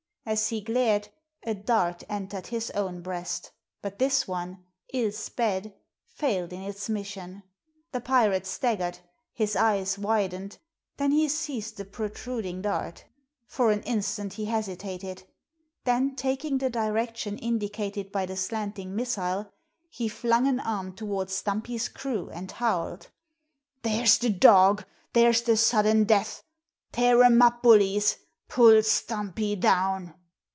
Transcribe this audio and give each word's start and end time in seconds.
As 0.23 0.49
he 0.49 0.61
glared, 0.61 1.09
a 1.43 1.55
dart 1.55 2.03
entered 2.07 2.47
his 2.47 2.69
own 2.71 3.01
breast; 3.01 3.51
but 3.81 3.97
this 3.97 4.27
one, 4.27 4.63
ill 4.93 5.11
sped, 5.11 5.73
failed 6.07 6.53
in 6.53 6.61
its 6.61 6.87
mission. 6.87 7.41
The 7.91 8.01
pirate 8.01 8.45
staggered, 8.45 8.99
his 9.33 9.55
eyes 9.55 9.97
widened, 9.97 10.59
then 10.97 11.11
he 11.11 11.27
seized 11.27 11.75
the 11.77 11.85
protruding 11.85 12.61
dart. 12.61 13.03
For 13.47 13.71
an 13.71 13.81
instant 13.81 14.33
he 14.33 14.45
hesitated; 14.45 15.23
then 15.85 16.15
taking 16.15 16.59
the 16.59 16.69
direction 16.69 17.39
indicated 17.39 18.11
by 18.11 18.27
the 18.27 18.37
slanting 18.37 18.95
missile, 18.95 19.51
he 19.89 20.07
flung 20.07 20.47
an 20.47 20.59
arm 20.59 20.93
toward 20.95 21.31
Stumpy's 21.31 21.89
crew 21.89 22.29
and 22.29 22.49
howled: 22.51 23.09
"There's 23.81 24.19
the 24.19 24.29
dog! 24.29 24.85
There's 25.13 25.41
the 25.41 25.57
sudden 25.57 26.03
death! 26.03 26.43
Tear 26.91 27.23
'em 27.23 27.41
up, 27.41 27.63
bullies! 27.63 28.17
Pull 28.47 28.83
Stumpy 28.83 29.55
down!" 29.55 30.13